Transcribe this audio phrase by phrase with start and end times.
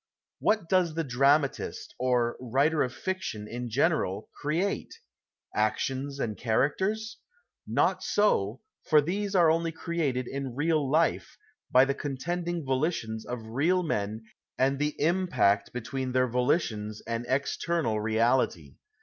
[0.39, 4.95] What does the dramatist, or writer of fiction in general, create?
[5.53, 7.17] Actions and characters?
[7.67, 11.37] Not so, for these are only created in real life,
[11.69, 14.23] by the contend ing volitions of real men
[14.57, 18.77] and the impact between their volitions and external reality.